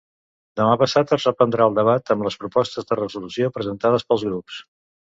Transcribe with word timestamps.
Demà 0.61 0.77
passat 0.83 1.13
es 1.17 1.27
reprendrà 1.29 1.69
el 1.71 1.77
debat 1.81 2.11
amb 2.17 2.27
les 2.31 2.39
propostes 2.45 2.91
de 2.93 3.01
resolució 3.05 3.55
presentades 3.59 4.11
pels 4.11 4.29
grups. 4.33 4.63